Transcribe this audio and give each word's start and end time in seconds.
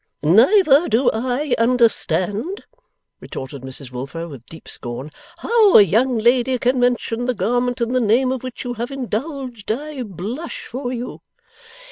'Neither 0.23 0.89
do 0.89 1.11
I 1.13 1.53
understand,' 1.59 2.63
retorted 3.19 3.61
Mrs 3.61 3.91
Wilfer, 3.91 4.27
with 4.27 4.43
deep 4.47 4.67
scorn, 4.67 5.11
'how 5.37 5.77
a 5.77 5.83
young 5.83 6.17
lady 6.17 6.57
can 6.57 6.79
mention 6.79 7.27
the 7.27 7.35
garment 7.35 7.79
in 7.81 7.93
the 7.93 8.01
name 8.01 8.31
of 8.31 8.41
which 8.41 8.63
you 8.63 8.73
have 8.73 8.89
indulged. 8.89 9.71
I 9.71 10.01
blush 10.01 10.65
for 10.65 10.91
you. 10.91 11.21